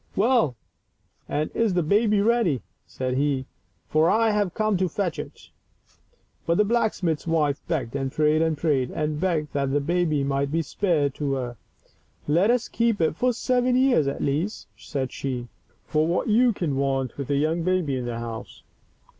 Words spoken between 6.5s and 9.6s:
the blacksmith's wife begged and prayed and prayed and begged